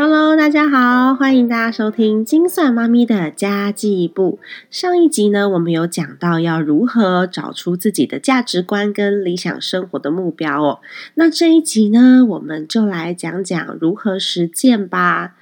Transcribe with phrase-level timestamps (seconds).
[0.00, 4.38] Hello，大家好，欢迎大家收听精算妈咪的家计部。
[4.70, 10.78] 上一集呢，我们有讲到要如何找出自己的价值观跟理想生活的目标哦。
[11.14, 15.34] 那这一集呢，我们就来讲讲如何实践吧。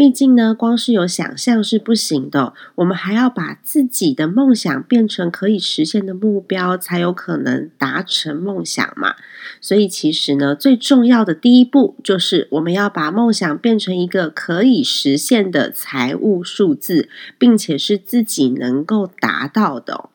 [0.00, 9.16] 毕竟呢，光是有想象是不行的，我们还要把自己的梦想变成可以实现的目标，才有可能达成梦想嘛。
[9.60, 20.09] 所以其实呢，最重要的第一步就是我们要把梦想变成一个可以实现的财务数字，并且是自己能够达到的。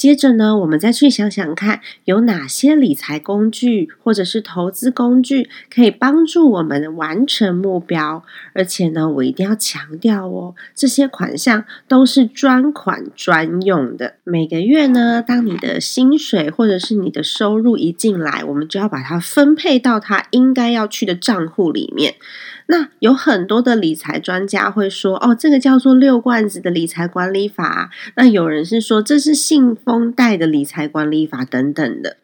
[0.00, 8.24] 接着呢，我们再去想想看，有哪些理财工具或者是投资工具可以帮助我们完成目标。
[8.54, 14.14] 而且呢，我一定要强调哦，这些款项都是专款专用的。
[14.24, 22.14] 每个月呢，当你的薪水或者是你的收入一进来，我们就要把它分配到它应该要去的账户里面。
[22.70, 27.90] 那有很多的理财专家会说，哦，这个叫做六罐子的理财管理法。
[28.14, 32.16] 那有人是说，这是信封袋的理财管理法等等的。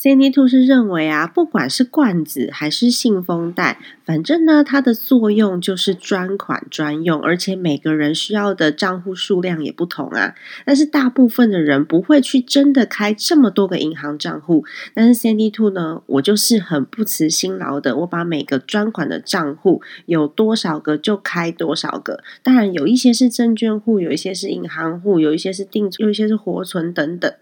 [0.00, 10.36] Cindy Two 是认为啊，不管是罐子还是信封袋，反正呢，它的作用就是专款专用，而且每个人需要的账户数量也不同啊。
[10.64, 14.64] 但是大部分的人不会去真的开这么多个银行账户。
[14.94, 22.22] 但是 Cindy Two 呢，我就是很不辞辛劳的，我把每个专款的账户有多少个就开多少个。
[22.44, 27.32] 当然，有一些是证券户，有一些是银行户，有一些是定，有一些是活存等等。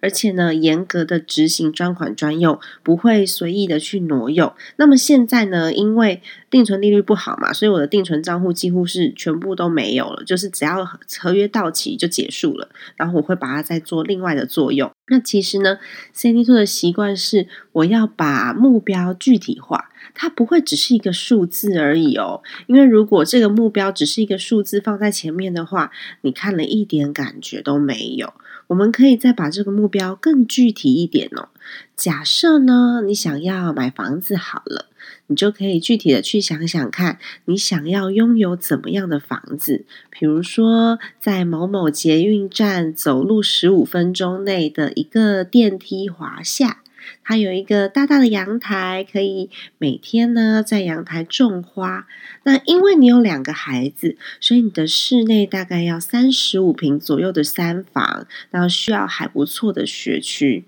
[0.00, 4.52] 而且呢，严格的执行专款专用，不会随意的去挪用。
[4.76, 12.68] 那么现在呢，因为定存利率不好嘛，所以我的定存账户几乎是全部都没有了，就是只要合约到期就结束了。
[12.96, 14.90] 然后我会把它再做另外的作用。
[15.10, 15.78] 那其实呢
[16.14, 22.42] ，CND 做的习惯是，我要把目标具体化，它不会只是一个数字而已哦。
[22.68, 25.90] 因为如果这个目标只是一个数字放在前面的话，
[26.22, 28.32] 你看了一点感觉都没有。
[28.68, 31.48] 我们可以再把这个目标更具体一点哦。
[31.96, 34.86] 假设呢，你想要买房子好了，
[35.26, 39.84] 你就可以具体的去想想看，你想要拥有怎么样的房子？
[40.10, 46.82] 比如说，在某某捷运站走路十五分钟内的一个电梯华下。
[47.24, 52.06] 它有一个大大的阳台，可以每天呢在阳台种花。
[52.44, 60.64] 那因为你有两个孩子，所以你的室内大概要三十五平左右的三房，然后需要还不错的学区。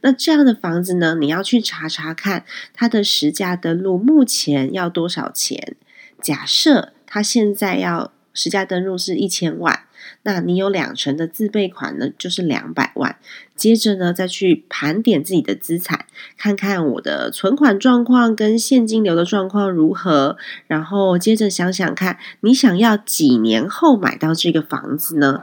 [0.00, 5.76] 那这样的房子呢，你要去查查看它的实价登录目前要多少钱。
[6.20, 9.80] 假设它现在要实价登录是一千万。
[10.26, 13.16] 那你有两成的自备款呢，就是两百万。
[13.56, 16.06] 接着呢，再去盘点自己的资产，
[16.36, 20.36] 看看我的存款状况跟现金流的状况如何。
[20.66, 25.42] 然后接着想想看，你想要几年后买到这个房子呢？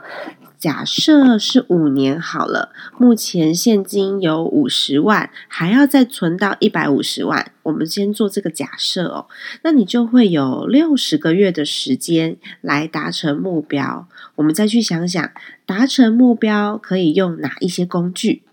[0.62, 7.50] 假设是五年好了，目前现金有五十万，还要再存到一百五十万。
[7.64, 9.26] 我们先做这个假设哦，
[9.64, 14.06] 那你就会有六十个月的时间来达成目标。
[14.36, 15.32] 我们再去想想，
[15.66, 18.44] 达成目标可以用哪一些工具？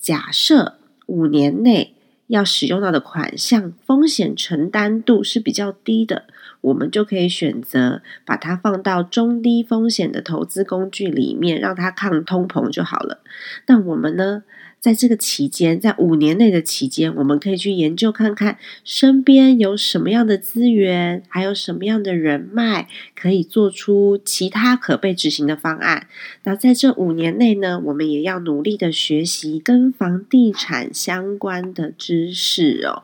[0.00, 1.94] 假设五年内
[2.26, 6.24] 要使用到的款项风险承担度是比较低的。
[6.64, 13.20] 我们就可以选择把它放到中低风险的投资工具里面，让它抗通膨就好了。
[13.66, 14.44] 那我们呢，
[14.80, 26.06] 在这个期间，在五年内的期间，我们可以去研究看看身边有什么样的资源，还有什么样的人脉，可以做出其他可被执行的方案。
[26.44, 33.02] 那在这五年内呢，我们也要努力的学习跟房地产相关的知识哦。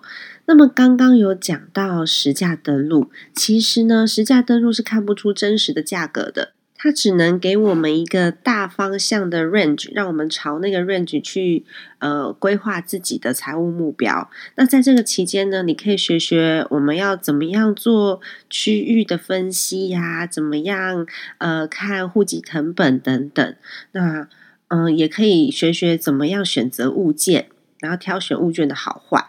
[0.50, 11.64] 那么刚刚有讲到实价登录，其实呢，实价登录是看不出真实的价格的，它只能给我们一个大方向的 range，让我们朝那个 range 去
[12.00, 14.28] 呃规划自己的财务目标。
[14.56, 18.20] 那在这个期间呢，你可以学学我们要怎么样做
[18.50, 21.06] 区域的分析呀，怎么样
[21.38, 23.54] 呃看户籍成本等等。
[23.92, 24.26] 那
[24.66, 27.46] 嗯，也可以学学怎么样选择物件，
[27.78, 29.28] 然后挑选物件的好坏。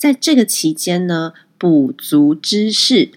[0.00, 3.10] 在这个期间呢，补足知识，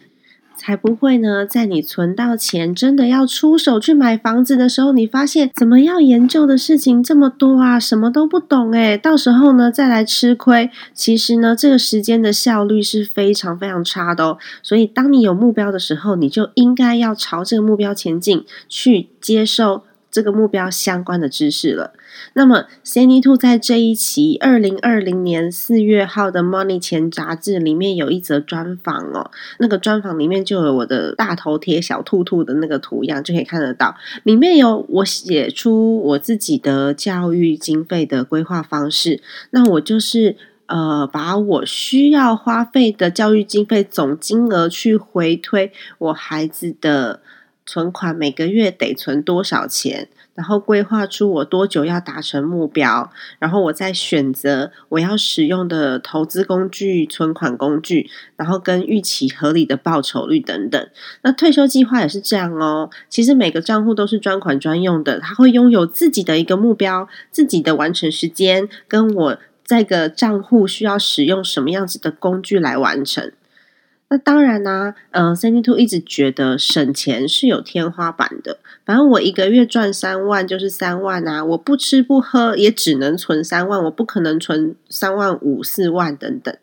[0.57, 10.69] 才不会呢，在你存到钱真的要出手去买房子的时候，你发现怎么要研究的事情这么多啊，什么都不懂诶到时候呢再来吃亏。
[10.93, 14.37] 其实呢，这个时间的效率是非常非常差的哦。
[14.61, 19.83] 所以，当你有目标的时候，你就应该要朝这个目标前进，去接受。
[20.13, 21.91] 这个目标相关的知识了。
[22.33, 29.31] 那么，Sandy Two 在这一期二零二零年四月号的《Money 钱》杂志里面有一则专访哦。
[29.57, 33.95] 那个专访里面就有我的大头贴小兔兔的那个图样，就可以看得到。
[34.21, 39.19] 里面有我写出我自己的教育经费的规划方式。
[39.49, 40.35] 那我就是
[40.67, 47.21] 呃，把我需要花费的教育经费总金额去回推我孩子的
[47.65, 50.09] 存款，每个月得存多少钱。
[50.35, 60.89] 然后规划出我多久要达成目标，然后我再选择我要使用的投资工具、存款工具，然后跟预期合理的报酬率等等。
[61.21, 62.89] 那退休计划也是这样哦。
[63.09, 73.31] 其实每个账户都是专款专用的，它会拥有自己的一个目标、自己的完成时间，跟我这个账户需要使用什么样子的工具来完成。
[74.09, 78.59] 那当然啦，嗯，Sandy Two 一直觉得省钱是有天花板的。
[78.85, 86.55] 反正我一个月赚三万就是三万啊，我不吃不喝也只能存三万，我不可能存三万五、四万等等。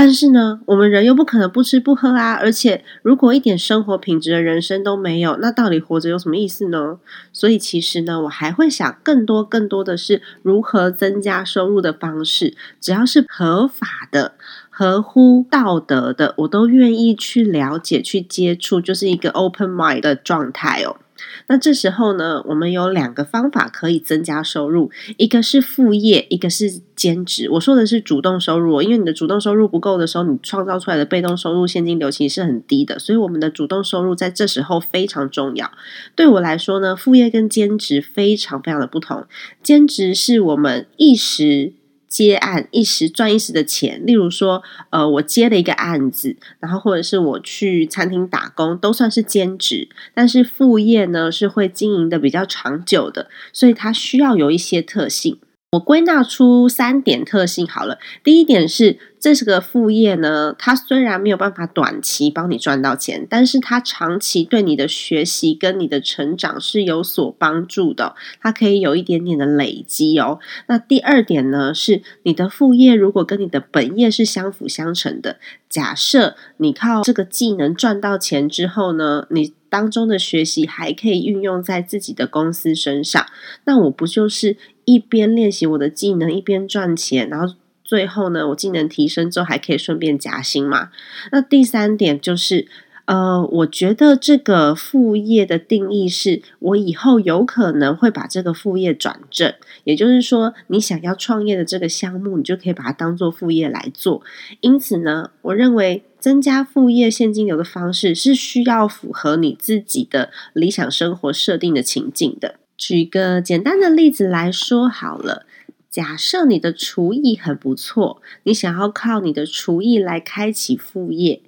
[0.00, 7.00] 但是呢，我们人又不可能不吃不喝啊，而且如果一点生活品质的人生都没有，那到底活着有什么意思呢？
[7.32, 14.34] 所以其实呢，我还会想更多更多的是如何增加收入的方式，只要是合法的。
[14.70, 20.98] 合乎道德的，我都愿意去了解、去接触，就是一个 open mind 的状态哦。
[21.46, 27.48] 那这时候呢，我们有两个方法可以增加收入，一个是副业，一个是兼职。
[27.50, 35.70] 我说的是主动收入，因为你的主动收入不够的时候，你创造出来的被动收入现金流其实是很低的，所以我们的主动收入在这时候非常重要。
[36.14, 39.26] 对我来说呢，副业跟兼职非常非常的不同，
[39.62, 41.72] 兼职是我们一时。
[42.08, 49.88] 接案一时赚一时的钱，例如说，呃，我接了一个案子，然后或者是我去餐厅打工，都算是兼职。
[50.14, 55.38] 但是副业呢，是会经营的比较长久的，所以它需要有一些特性。
[55.72, 57.98] 我归纳出三点特性好了。
[58.24, 68.14] 第一点是，这是个副业呢，它虽然没有办法短期帮你赚到钱，但是它长期对你的学习跟你的成长是有所帮助的。
[68.40, 70.38] 它可以有一点点的累积哦。
[70.68, 75.36] 那第二点呢，是你的副业如果跟你的本业是相辅相成的。
[75.68, 83.26] 假设你靠这个技能赚到钱之后呢，你当中的学习还可以运用在自己的公司身上，
[83.64, 84.56] 那我不就是？
[84.84, 87.54] 一边练习我的技能，一边赚钱，然后
[87.84, 90.88] 最后呢，我技能提升之后还可以顺便加薪嘛？
[91.30, 92.66] 那第三点就是，
[93.04, 99.52] 呃，我觉得这个副业的定义是我以后有可能会把这个副业转正，
[99.84, 104.22] 也就是说，你想要创业的这个项目，你就可以把它当做副业来做。
[104.62, 112.56] 因此呢，我认为增加副业现金流的方式是需要符合你自己的理想生活设定的情境的。
[112.76, 115.46] 举个简单的例子来说好了，
[115.90, 121.40] 假设你的厨艺很不错，你想要靠你的厨艺来开启副业，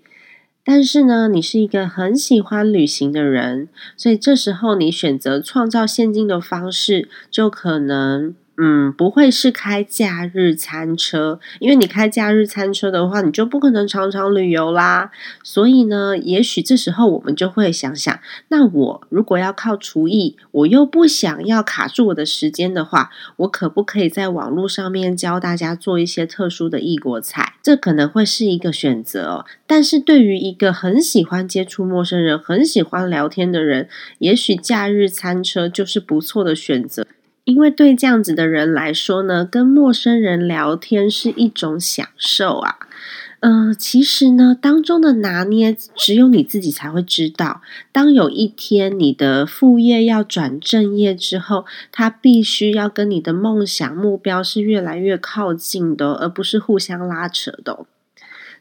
[0.64, 8.34] 但是呢，你是一个很喜欢旅行的人，所以这时候你选择创造现金的方式，就可能。
[8.62, 15.10] 嗯，不会是开假日餐车，因为你开假日餐车的话，你就不可能常常旅游啦。
[15.42, 27.54] 所以呢，也许这时候我们就会想想，那我如果要靠厨艺，我又不想要卡住我的时间的话，我可不可以在网络上面教大家做一些特殊的异国菜？
[27.62, 29.46] 这可能会是一个选择哦。
[29.66, 37.06] 但是对于一个很喜欢接触陌生人、很喜欢聊天的人，也许假日餐车就是不错的选择。
[37.44, 42.76] 因为对这样子的人来说呢，跟陌生人聊天是一种享受啊。
[43.40, 47.62] 嗯，其实呢，当中的拿捏只有你自己才会知道。
[47.90, 57.86] 当有一天你的副业要转正业之后，它必须要跟你的梦想目标是越来越靠近的，而不是互相拉扯的。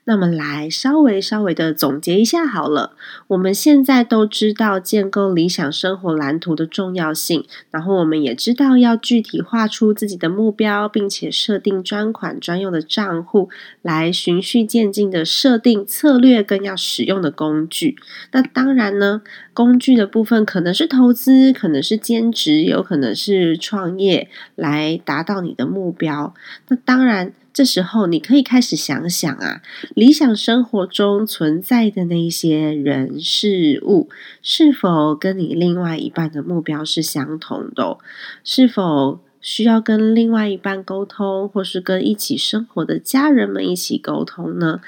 [0.09, 2.93] 那么来稍微稍微的总结一下好了。
[3.27, 13.49] 我们现在都知道建构理想生活蓝图的重要性，然后我们也知道要具体画出自己的目标，并且设定专款专用的账户，
[13.83, 17.95] 来循序渐进的设定策略跟要使用的工具。
[18.31, 19.21] 那当然呢，
[19.53, 26.33] 工具的部分可能是投资，可能是兼职，有可能是创业，来达到你的目标。
[26.69, 27.31] 那当然。
[27.51, 29.61] 这时候，你可以开始想想啊，
[29.95, 34.09] 理想生活中存在的那些人事物，
[34.41, 37.97] 是否跟你另外一半的目标是相同的？
[38.43, 44.81] 是否需要跟另外一半沟通，或是跟一起生活的家人们一起沟通呢？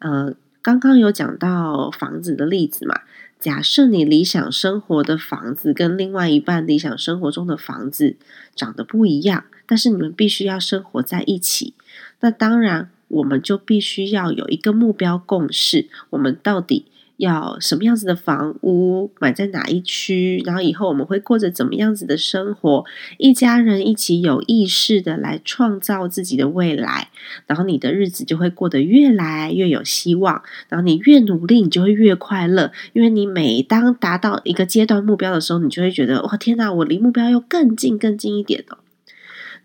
[0.00, 3.00] 呃，刚刚有讲到房子的例子嘛。
[3.38, 8.16] 假设你理想生活的房子跟另外一半理想生活中的房子
[8.56, 11.74] 长得不一样，但是你们必须要生活在一起，
[12.20, 16.86] 那当然我们就必须要有一个目标共识，我们到底。
[17.18, 22.84] 要什么样子的房屋，买在哪一区，然后以后我们会过着怎么样子的生活？
[23.16, 27.08] 一家人一起有意识的来创造自己的未来，
[27.48, 30.40] 然后你的日子就会过得越来越有希望。
[30.68, 38.78] 然后你越努力，你就会越快乐，因为你每当达到一个阶段目标的时候，你就会觉得哇，天哪，我离目标又更近更近一点了。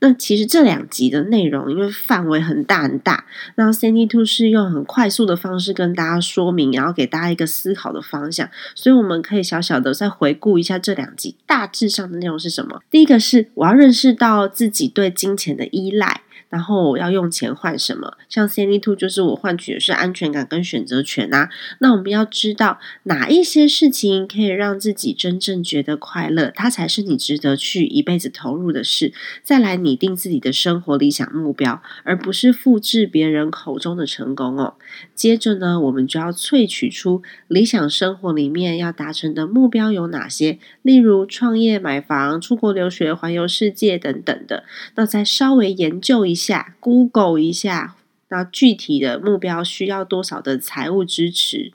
[0.06, 3.24] 那其实这两集的内容，因为范围很大很大，
[3.56, 12.82] 那 Sandy Two 是用很快速的方式跟大家说明，然后给大家一个思考的方向，所以我们可以小小的再回顾一下这两集大致上的内容是什么。
[12.92, 16.22] 第一个是我要认识到自己对金钱的依赖。
[16.54, 18.16] 然后我要用钱换什么？
[18.30, 21.50] 像 CNY Two 就是我换取的是安全感跟选择权啊。
[21.80, 29.14] 那我们要知道哪一些事情可以让自己真正觉得快乐，它才是你值得去一辈子投入的事。
[29.42, 34.76] 再来拟定自己的生活理想目标，而不是复制别人口中的成功哦。
[35.16, 44.66] 接着呢，我们就要萃取出理想生活里面要达成的目标有哪些，例如创业、买房、出国留学、环游世界等等的。
[44.94, 46.43] 那再稍微研究一下。
[46.46, 47.96] 下 Google 一下，
[48.28, 51.72] 那具体的目标需要多少的财务支持？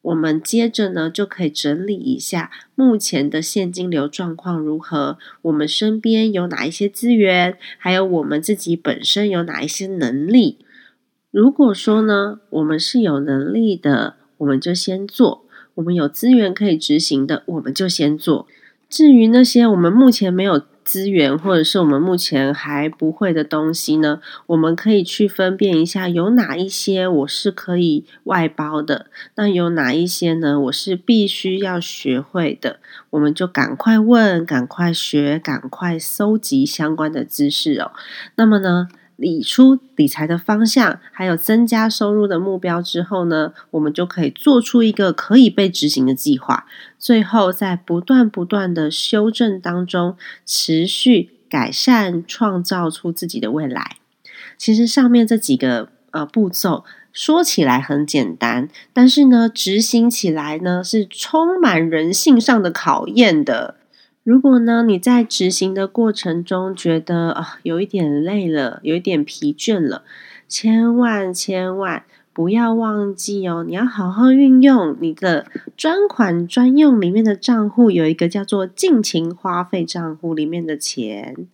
[0.00, 10.58] 我们接着呢就可以整理一下目前的现金流状况如何，我们身边有哪一些资源，还有我们自己本身有哪一些能力。
[11.32, 18.46] 如果说呢，我们是有能力的，我们就先做；我们有资源可以执行的，我们就先做。
[18.88, 24.20] 至于那些我们目前没有，资源或者是我们目前还不会的东西呢？
[24.46, 30.60] 我们可以去分辨一下，有哪一些我是可以外包的，那有哪一些呢？
[30.60, 32.78] 我是必须要学会的，
[33.10, 37.90] 我们就赶快问，赶快学，赶快搜集相关的知识哦。
[38.36, 38.88] 那么呢？
[39.16, 46.66] 理出理财的方向，还有增加收入的目标之后呢，我们就可以做出一个可以被执行的计划。
[46.98, 53.96] 最后，在不断不断的修正当中，持续改善，创造出自己的未来。
[54.58, 63.76] 其实上面这几个呃步骤说起来很简单，但是呢，执行起来呢是充满人性上的考验的。
[64.26, 70.02] 如果呢，你在执行的过程中觉得啊有一点累了，有一点疲倦了，
[70.48, 72.02] 千万千万
[72.32, 81.46] 不要忘记哦，你要好好运用你的专款专用里面的账户，有一个叫做尽情花费账户里面的钱。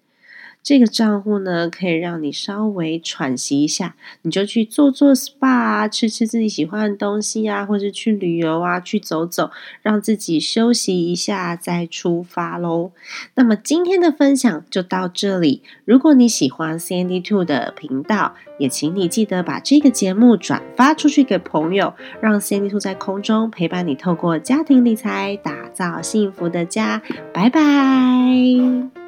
[0.63, 9.51] 这个账户呢，可以让你稍微喘息一下，你就去做做 SPA 啊，吃吃自己喜欢的东西啊，或者去旅游啊，去走走，
[9.83, 12.93] 让自己休息一下再出发喽。
[13.35, 15.63] 那么今天的分享就到这里。
[15.85, 27.03] 如果你喜欢 Sandy Two 的频道，也请你记得把这个节目转发出去给朋友，让 Sandy Two 在空中陪伴你，透过家庭理财打造幸福的家。
[27.35, 29.02] 拜拜。